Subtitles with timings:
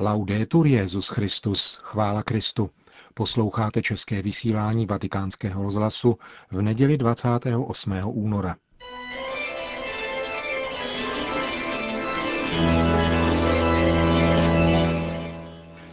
[0.00, 2.70] Laudetur Jezus Christus, chvála Kristu.
[3.14, 6.18] Posloucháte české vysílání Vatikánského rozhlasu
[6.50, 7.92] v neděli 28.
[8.04, 8.56] února.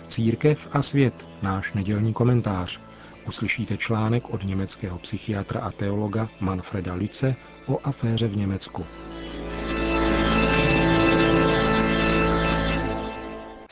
[0.08, 2.82] Církev a svět, náš nedělní komentář.
[3.28, 7.36] Uslyšíte článek od německého psychiatra a teologa Manfreda Lice
[7.68, 8.86] o aféře v Německu.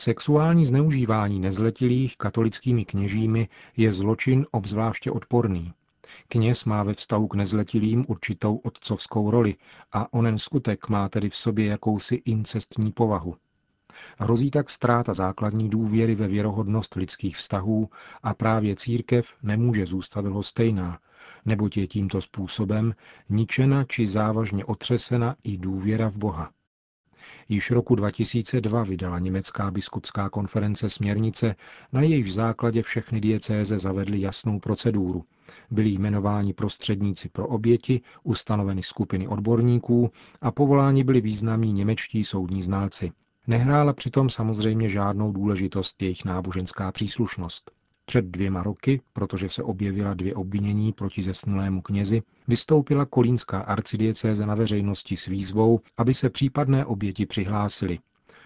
[0.04, 5.72] Sexuální zneužívání nezletilých katolickými kněžími je zločin obzvláště odporný.
[6.28, 9.54] Kněz má ve vztahu k nezletilým určitou otcovskou roli
[9.92, 13.36] a onen skutek má tedy v sobě jakousi incestní povahu.
[14.18, 17.88] Hrozí tak ztráta základní důvěry ve věrohodnost lidských vztahů
[18.22, 20.98] a právě církev nemůže zůstat lhostejná,
[21.44, 22.94] neboť je tímto způsobem
[23.28, 26.50] ničena či závažně otřesena i důvěra v Boha.
[27.48, 31.54] Již roku 2002 vydala německá biskupská konference směrnice,
[31.92, 35.24] na jejíž základě všechny diecéze zavedly jasnou proceduru.
[35.70, 40.10] Byli jmenováni prostředníci pro oběti, ustanoveny skupiny odborníků
[40.42, 43.12] a povoláni byli významní němečtí soudní znalci.
[43.46, 47.70] Nehrála přitom samozřejmě žádnou důležitost jejich náboženská příslušnost.
[48.06, 54.54] Před dvěma roky, protože se objevila dvě obvinění proti zesnulému knězi, vystoupila kolínská arcidiecéze na
[54.54, 57.98] veřejnosti s výzvou, aby se případné oběti přihlásili.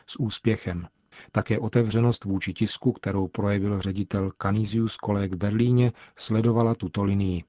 [0.07, 0.87] S úspěchem.
[1.33, 7.45] Také otevřenost vůči tisku, kterou projevil ředitel Canisius Kolek v Berlíně, sledovala tuto linii.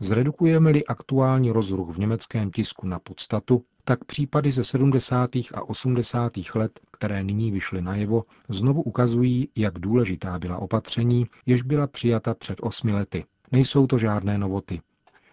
[0.00, 5.30] Zredukujeme-li aktuální rozruch v německém tisku na podstatu, tak případy ze 70.
[5.36, 6.32] a 80.
[6.54, 12.58] let, které nyní vyšly najevo, znovu ukazují, jak důležitá byla opatření, jež byla přijata před
[12.62, 13.24] osmi lety.
[13.52, 14.80] Nejsou to žádné novoty.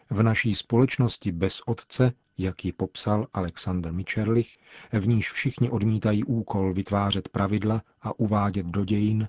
[0.09, 4.57] V naší společnosti bez otce, jak ji popsal Alexander Mičerlich,
[4.91, 9.27] v níž všichni odmítají úkol vytvářet pravidla a uvádět do dějin,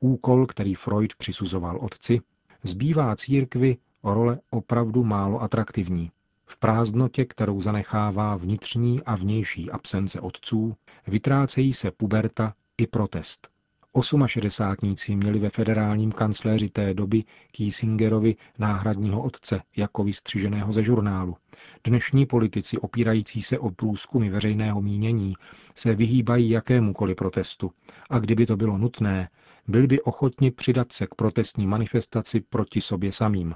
[0.00, 2.20] úkol, který Freud přisuzoval otci,
[2.62, 6.10] zbývá církvi role opravdu málo atraktivní.
[6.50, 10.76] V prázdnotě, kterou zanechává vnitřní a vnější absence otců,
[11.06, 13.48] vytrácejí se puberta i protest.
[13.92, 21.36] Osmašedesátníci měli ve federálním kancléři té doby Kissingerovi náhradního otce, jako vystřiženého ze žurnálu.
[21.84, 25.34] Dnešní politici, opírající se o průzkumy veřejného mínění,
[25.74, 27.70] se vyhýbají jakémukoliv protestu
[28.10, 29.28] a kdyby to bylo nutné,
[29.66, 33.54] byli by ochotni přidat se k protestní manifestaci proti sobě samým.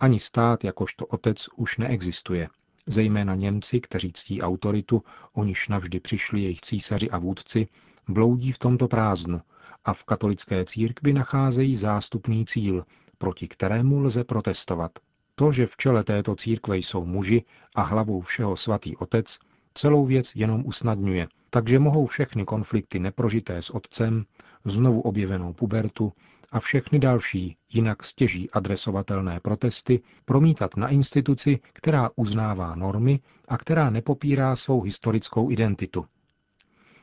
[0.00, 2.48] Ani stát jakožto otec už neexistuje.
[2.86, 7.66] Zejména Němci, kteří ctí autoritu, o niž navždy přišli jejich císaři a vůdci,
[8.08, 9.40] bloudí v tomto prázdnu
[9.84, 12.84] a v katolické církvi nacházejí zástupný cíl,
[13.18, 14.92] proti kterému lze protestovat.
[15.34, 19.38] To, že v čele této církve jsou muži a hlavou všeho svatý otec,
[19.74, 24.24] celou věc jenom usnadňuje, takže mohou všechny konflikty neprožité s otcem,
[24.64, 26.12] znovu objevenou pubertu
[26.52, 33.90] a všechny další, jinak stěží adresovatelné protesty, promítat na instituci, která uznává normy a která
[33.90, 36.04] nepopírá svou historickou identitu.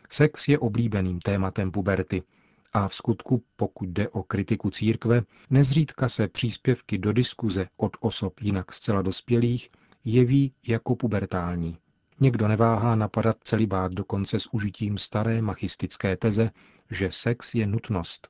[0.10, 2.24] Sex je oblíbeným tématem puberty
[2.74, 8.40] a v skutku, pokud jde o kritiku církve, nezřídka se příspěvky do diskuze od osob
[8.42, 9.70] jinak zcela dospělých
[10.06, 11.78] jeví jako pubertální.
[12.20, 16.52] Někdo neváhá napadat celibát dokonce s užitím staré machistické teze,
[16.90, 18.30] že sex je nutnost.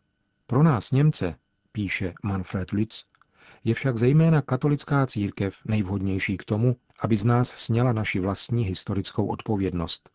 [0.49, 1.35] Pro nás Němce,
[1.71, 3.05] píše Manfred Lütz,
[3.63, 9.27] je však zejména katolická církev nejvhodnější k tomu, aby z nás sněla naši vlastní historickou
[9.27, 10.09] odpovědnost.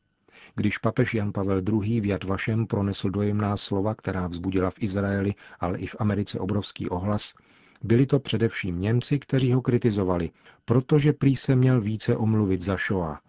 [0.55, 2.00] Když papež Jan Pavel II.
[2.00, 6.89] v Jad Vašem pronesl dojemná slova, která vzbudila v Izraeli, ale i v Americe obrovský
[6.89, 7.34] ohlas,
[7.83, 10.31] byli to především Němci, kteří ho kritizovali,
[10.65, 13.21] protože prý se měl více omluvit za Shoah,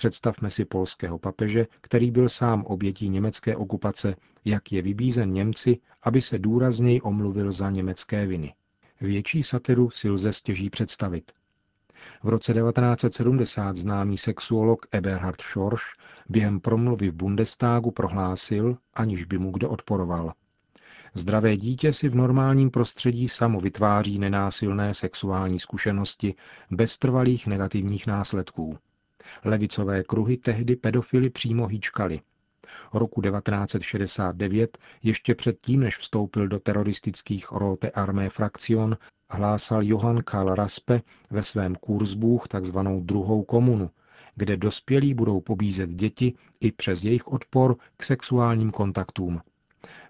[0.00, 4.14] Představme si polského papeže, který byl sám obětí německé okupace,
[4.44, 8.54] jak je vybízen Němci, aby se důrazněji omluvil za německé viny.
[9.00, 11.32] Větší satiru si lze stěží představit.
[12.22, 15.84] V roce 1970 známý sexuolog Eberhard Schorsch
[16.28, 20.32] během promluvy v Bundestagu prohlásil, aniž by mu kdo odporoval.
[21.14, 26.34] Zdravé dítě si v normálním prostředí samo vytváří nenásilné sexuální zkušenosti
[26.70, 28.78] bez trvalých negativních následků.
[29.44, 32.20] Levicové kruhy tehdy pedofily přímo hýčkali.
[32.92, 38.96] Roku 1969, ještě předtím, než vstoupil do teroristických Rote Armé Fraktion,
[39.30, 43.90] hlásal Johann Karl Raspe ve svém Kurzbuch takzvanou druhou komunu,
[44.36, 49.40] kde dospělí budou pobízet děti i přes jejich odpor k sexuálním kontaktům.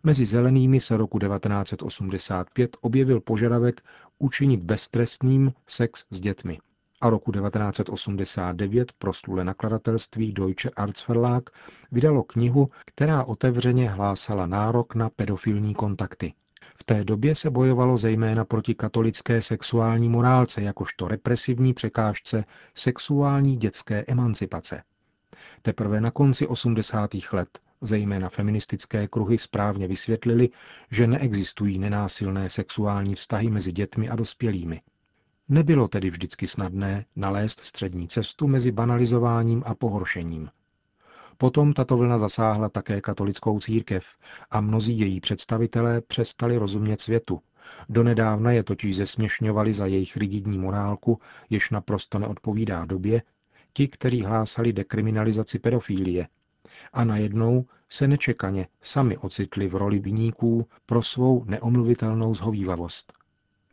[0.02, 3.82] Mezi zelenými se roku 1985 objevil požadavek
[4.18, 6.58] učinit beztrestným sex s dětmi.
[7.00, 11.50] A roku 1989 proslule nakladatelství Deutsche Arztverlag
[11.92, 16.32] vydalo knihu, která otevřeně hlásala nárok na pedofilní kontakty.
[16.76, 24.04] V té době se bojovalo zejména proti katolické sexuální morálce jakožto represivní překážce sexuální dětské
[24.08, 24.82] emancipace.
[25.62, 27.10] Teprve na konci 80.
[27.32, 30.48] let zejména feministické kruhy správně vysvětlili,
[30.90, 34.80] že neexistují nenásilné sexuální vztahy mezi dětmi a dospělými.
[35.48, 40.50] Nebylo tedy vždycky snadné nalézt střední cestu mezi banalizováním a pohoršením.
[41.36, 44.06] Potom tato vlna zasáhla také katolickou církev
[44.50, 47.40] a mnozí její představitelé přestali rozumět světu.
[47.88, 51.20] Donedávna je totiž zesměšňovali za jejich rigidní morálku,
[51.50, 53.22] jež naprosto neodpovídá době,
[53.72, 56.28] ti, kteří hlásali dekriminalizaci pedofílie.
[56.92, 63.17] A najednou se nečekaně sami ocitli v roli viníků pro svou neomluvitelnou zhovývavost.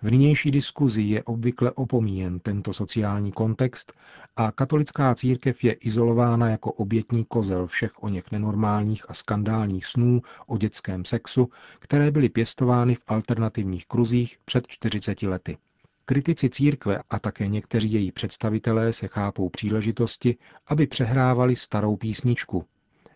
[0.05, 3.93] V nynější diskuzi je obvykle opomíjen tento sociální kontext
[4.35, 10.21] a katolická církev je izolována jako obětní kozel všech o něch nenormálních a skandálních snů
[10.47, 11.49] o dětském sexu,
[11.79, 15.57] které byly pěstovány v alternativních kruzích před 40 lety.
[16.05, 20.37] Kritici církve a také někteří její představitelé se chápou příležitosti,
[20.67, 22.65] aby přehrávali starou písničku.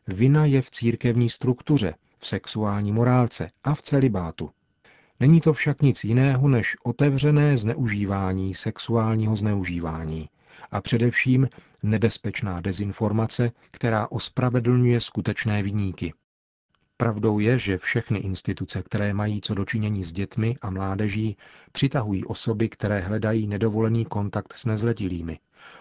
[0.08, 4.50] Vina je v církevní struktuře, v sexuální morálce a v celibátu.
[5.20, 10.30] Není to však nic jiného než otevřené zneužívání sexuálního zneužívání
[10.72, 11.50] a především
[11.84, 16.14] nebezpečná dezinformace, která ospravedlňuje skutečné viníky.
[16.98, 21.38] Pravdou je, že všechny instituce, které mají co dočinění s dětmi a mládeží,
[21.72, 25.40] přitahují osoby, které hledají nedovolený kontakt s nezletilými.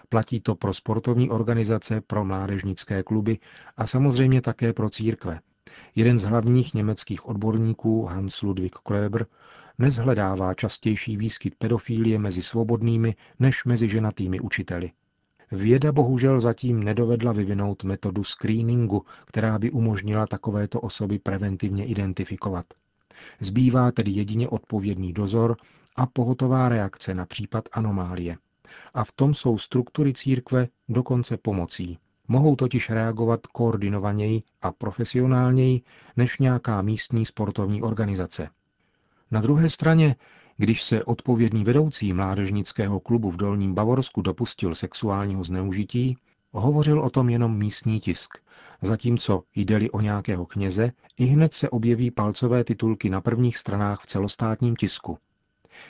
[0.08, 3.38] Platí to pro sportovní organizace, pro mládežnické kluby
[3.76, 5.40] a samozřejmě také pro církve,
[5.94, 9.26] Jeden z hlavních německých odborníků, Hans Ludwig Kroeber,
[9.78, 14.90] nezhledává častější výskyt pedofílie mezi svobodnými než mezi ženatými učiteli.
[15.52, 22.66] Věda bohužel zatím nedovedla vyvinout metodu screeningu, která by umožnila takovéto osoby preventivně identifikovat.
[23.40, 25.56] Zbývá tedy jedině odpovědný dozor
[25.96, 28.36] a pohotová reakce na případ anomálie.
[28.94, 31.98] A v tom jsou struktury církve dokonce pomocí.
[32.28, 35.82] Mohou totiž reagovat koordinovaněji a profesionálněji
[36.16, 38.48] než nějaká místní sportovní organizace.
[39.30, 40.16] Na druhé straně,
[40.56, 46.16] když se odpovědný vedoucí mládežnického klubu v Dolním Bavorsku dopustil sexuálního zneužití,
[46.52, 48.38] hovořil o tom jenom místní tisk,
[48.82, 54.06] zatímco jde o nějakého kněze, i hned se objeví palcové titulky na prvních stranách v
[54.06, 55.18] celostátním tisku.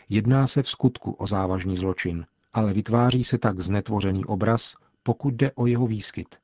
[0.09, 4.75] Jedná se v skutku o závažný zločin, ale vytváří se tak znetvořený obraz,
[5.09, 6.37] pokud jde o jeho výskyt.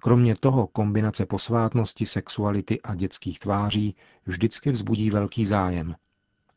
[0.00, 3.96] Kromě toho kombinace posvátnosti, sexuality a dětských tváří
[4.26, 5.94] vždycky vzbudí velký zájem.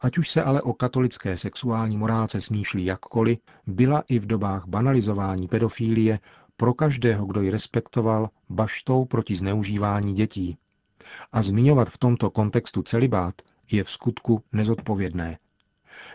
[0.02, 5.48] Ať už se ale o katolické sexuální morálce smýšlí jakkoliv, byla i v dobách banalizování
[5.48, 6.20] pedofílie
[6.58, 10.58] pro každého, kdo ji respektoval, baštou proti zneužívání dětí.
[11.32, 13.36] A zmiňovat v tomto kontextu celibát
[13.72, 15.38] je v skutku nezodpovědné.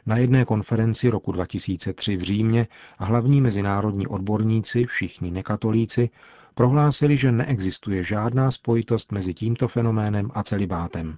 [0.06, 2.67] Na jedné konferenci roku 2003 v Římě
[2.99, 6.11] hlavní mezinárodní odborníci, všichni nekatolíci,
[6.55, 11.17] prohlásili, že neexistuje žádná spojitost mezi tímto fenoménem a celibátem.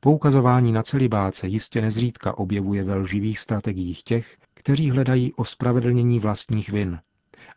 [0.00, 6.70] Poukazování na celibát se jistě nezřídka objevuje ve lživých strategiích těch, kteří hledají ospravedlnění vlastních
[6.70, 6.98] vin.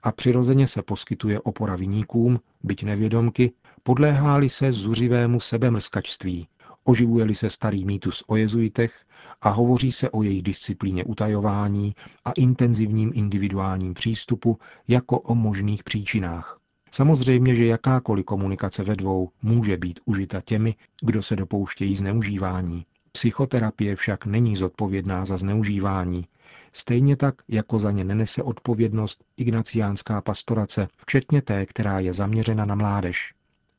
[0.04, 3.52] A přirozeně se poskytuje opora viníkům, byť nevědomky,
[3.84, 6.48] podléháli se zuřivému sebemrskačství,
[6.90, 9.06] oživuje-li se starý mýtus o jezuitech
[9.42, 16.60] a hovoří se o jejich disciplíně utajování a intenzivním individuálním přístupu jako o možných příčinách.
[16.92, 22.86] Samozřejmě, že jakákoliv komunikace ve dvou může být užita těmi, kdo se dopouštějí zneužívání.
[23.12, 26.28] Psychoterapie však není zodpovědná za zneužívání,
[26.74, 32.76] stejně tak, jako za ně nenese odpovědnost ignaciánská pastorace, včetně té, která je zaměřena na
[32.76, 33.34] mládež.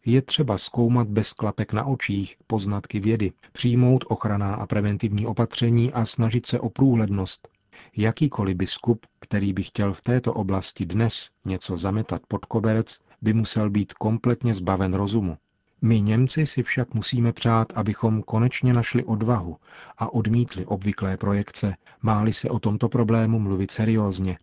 [0.07, 6.05] Je třeba zkoumat bez klapek na očích poznatky vědy, přijmout ochranná a preventivní opatření a
[6.05, 7.49] snažit se o průhlednost.
[7.97, 13.71] Jakýkoliv biskup, který by chtěl v této oblasti dnes něco zametat pod koberec, by musel
[13.71, 15.37] být kompletně zbaven rozumu.
[15.83, 19.57] My Němci si však musíme přát, abychom konečně našli odvahu
[19.99, 24.39] a odmítli obvyklé projekce, máli se o tomto problému mluvit seriózně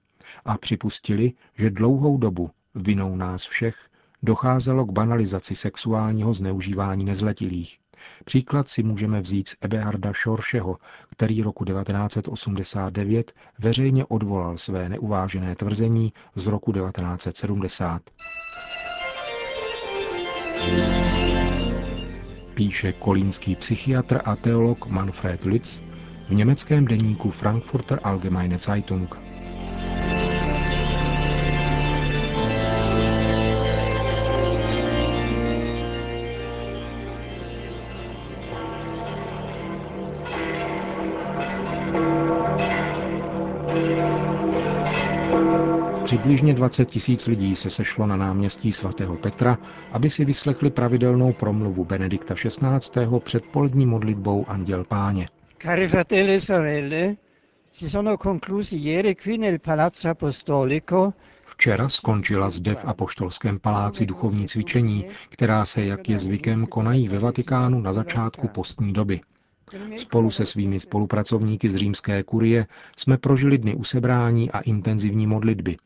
[0.46, 3.87] a připustili, že dlouhou dobu vinou nás všech
[4.24, 7.78] docházelo k banalizaci sexuálního zneužívání nezletilých.
[8.26, 10.78] Příklad si můžeme vzít z Eberharda Šoršeho,
[11.12, 18.02] který roku 1989 veřejně odvolal své neuvážené tvrzení z roku 1970.
[22.54, 25.82] Píše kolínský psychiatr a teolog Manfred Litz
[26.30, 29.27] v německém deníku Frankfurter Allgemeine Zeitung.
[46.08, 49.58] Přibližně 20 tisíc lidí se sešlo na náměstí svatého Petra,
[49.92, 53.20] aby si vyslechli pravidelnou promluvu Benedikta XVI.
[53.20, 55.30] před polední modlitbou Anděl Páně.
[55.62, 57.16] Cari fratelli e sorelle,
[57.72, 61.14] si sono conclusi ieri qui nel Palazzo Apostolico
[61.46, 67.20] Včera skončila zde v Apoštolském paláci duchovní cvičení, která se, jak je zvykem, konají ve
[67.20, 69.22] Vatikánu na začátku postní doby.
[69.98, 75.78] Spolu se svými spolupracovníky z římské kurie jsme prožili dny usebrání a intenzivní modlitby.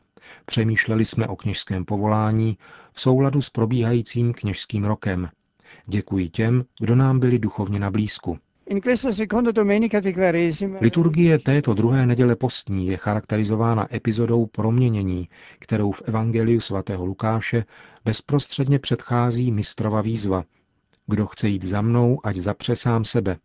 [0.46, 2.58] Přemýšleli jsme o kněžském povolání
[2.92, 5.28] v souladu s probíhajícím kněžským rokem.
[5.86, 8.38] Děkuji těm, kdo nám byli duchovně na blízku.
[10.80, 17.64] Liturgie této druhé neděle postní je charakterizována epizodou proměnění, kterou v Evangeliu svatého Lukáše
[18.04, 20.44] bezprostředně předchází mistrova výzva.
[21.06, 23.36] Kdo chce jít za mnou, ať zapře sám sebe.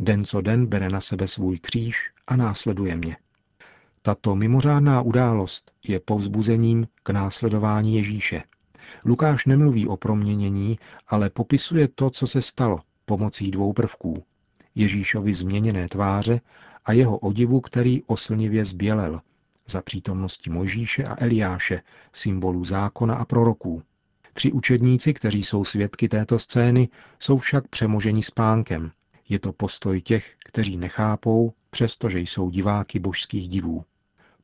[0.00, 3.16] Den co den bere na sebe svůj kříž a následuje mě.
[4.08, 8.42] Tato mimořádná událost je povzbuzením k následování Ježíše.
[9.04, 14.24] Lukáš nemluví o proměnění, ale popisuje to, co se stalo, pomocí dvou prvků.
[14.74, 16.40] Ježíšovi změněné tváře
[16.84, 19.20] a jeho odivu, který oslnivě zbělel,
[19.66, 23.82] za přítomnosti Mojžíše a Eliáše, symbolů zákona a proroků.
[24.32, 26.88] Tři učedníci, kteří jsou svědky této scény,
[27.18, 28.90] jsou však přemoženi spánkem.
[29.28, 33.84] Je to postoj těch, kteří nechápou, přestože jsou diváky božských divů.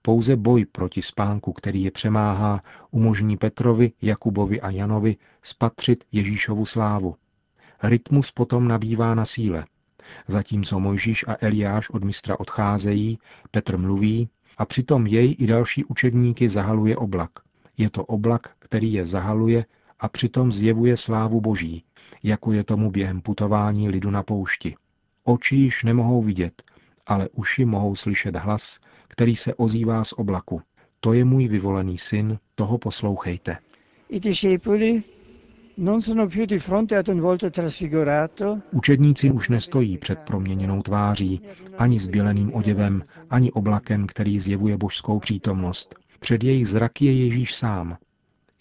[0.06, 7.16] Pouze boj proti spánku, který je přemáhá, umožní Petrovi, Jakubovi a Janovi spatřit Ježíšovu slávu.
[7.82, 9.64] Rytmus potom nabývá na síle.
[10.28, 13.18] Zatímco Mojžíš a Eliáš od mistra odcházejí,
[13.50, 17.30] Petr mluví a přitom jej i další učedníky zahaluje oblak.
[17.76, 19.64] Je to oblak, který je zahaluje
[20.00, 21.84] a přitom zjevuje slávu Boží,
[22.22, 24.74] jako je tomu během putování lidu na poušti.
[25.24, 26.62] Oči již nemohou vidět,
[27.06, 30.62] ale uši mohou slyšet hlas, který se ozývá z oblaku.
[31.00, 33.58] To je můj vyvolený syn, toho poslouchejte.
[38.70, 41.40] Učedníci už nestojí před proměněnou tváří,
[41.78, 45.94] ani zběleným oděvem, ani oblakem, který zjevuje božskou přítomnost.
[46.20, 47.96] Před jejich zraky je Ježíš sám.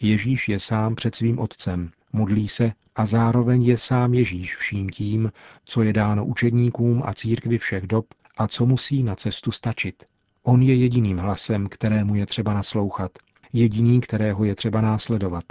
[0.02, 5.32] Ježíš je sám před svým otcem, modlí se a zároveň je sám Ježíš vším tím,
[5.66, 8.06] co je dáno učedníkům a církvi všech dob
[8.38, 10.04] a co musí na cestu stačit.
[10.44, 13.12] On je jediným hlasem, kterému je třeba naslouchat,
[13.54, 15.44] jediný, kterého je třeba následovat.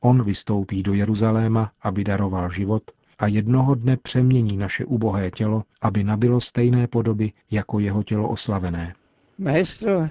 [0.00, 2.82] On vystoupí do Jeruzaléma, aby daroval život
[3.18, 8.94] a jednoho dne přemění naše ubohé tělo, aby nabilo stejné podoby jako jeho tělo oslavené.
[9.38, 10.08] Maestro,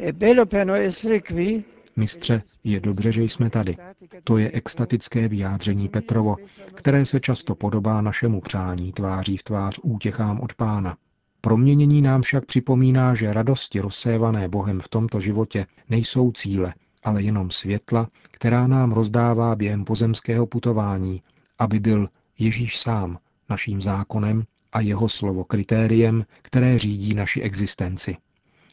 [0.00, 1.64] è bello per noi essere qui.
[1.96, 3.76] Mistře, je dobře, že jsme tady.
[4.24, 6.36] To je extatické vyjádření Petrovo,
[6.74, 10.96] které se často podobá našemu přání tváří v tvář útěchám od pána.
[11.40, 17.50] Proměnění nám však připomíná, že radosti rozsévané Bohem v tomto životě nejsou cíle, ale jenom
[17.50, 21.22] světla, která nám rozdává během pozemského putování,
[21.58, 23.18] aby byl Ježíš sám
[23.48, 28.16] naším zákonem a jeho slovo kritériem, které řídí naši existenci.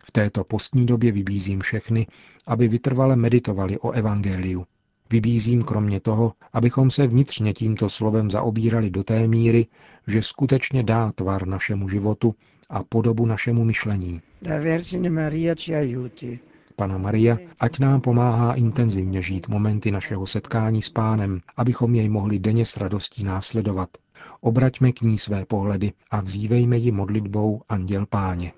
[0.03, 2.07] V této postní době vybízím všechny,
[2.48, 4.65] aby vytrvale meditovali o Evangeliu.
[5.09, 9.67] Vybízím kromě toho, abychom se vnitřně tímto slovem zaobírali do té míry,
[10.07, 12.35] že skutečně dá tvar našemu životu
[12.69, 14.21] a podobu našemu myšlení.
[14.47, 14.59] La.
[16.75, 22.39] Pana Maria, ať nám pomáhá intenzivně žít momenty našeho setkání s Pánem, abychom jej mohli
[22.39, 23.89] denně s radostí následovat.
[24.41, 28.51] Obraťme k ní své pohledy a vzívejme ji modlitbou Anděl Páně.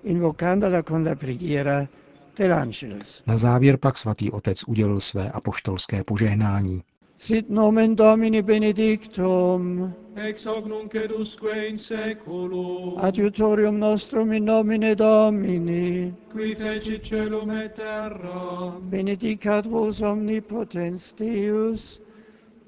[3.26, 6.82] Na závěr pak svatý otec udělil své apoštolské požehnání.
[7.16, 9.92] Sit nomen Domini benedictum.
[10.14, 12.94] Ex hoc nunc edusque in seculum.
[12.96, 16.14] Adiutorium nostrum in nomine Domini.
[16.32, 18.76] Qui fecit celum et terra.
[18.80, 22.00] Benedicat vos omnipotens Deus,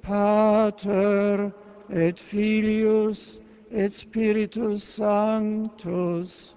[0.00, 1.52] Pater
[1.88, 6.56] et Filius et Spiritus Sanctus.